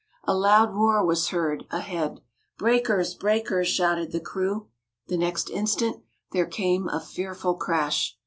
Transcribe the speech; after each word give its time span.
A 0.23 0.33
loud 0.35 0.73
roar 0.73 1.05
was 1.05 1.27
heard 1.27 1.65
ahead. 1.69 2.21
"Breakers! 2.57 3.13
breakers!" 3.13 3.67
shouted 3.67 4.11
the 4.11 4.19
crew. 4.19 4.67
The 5.09 5.17
next 5.17 5.51
instant 5.51 6.01
there 6.31 6.47
came 6.47 6.89
a 6.89 6.99
fearful 6.99 7.53
crash. 7.53 8.17